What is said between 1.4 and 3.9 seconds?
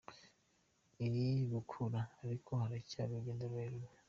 gukura, ariko haracyari urugendo rurerure.